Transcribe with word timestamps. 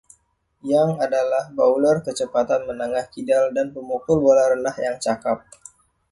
Young 0.71 0.93
adalah 1.07 1.43
bowler 1.57 1.97
kecepatan 2.05 2.61
menengah 2.69 3.05
kidal 3.13 3.43
dan 3.55 3.67
pemukul 3.73 4.17
bola 4.25 4.43
rendah 4.51 4.73
yang 4.85 4.97
cakap. 5.05 5.37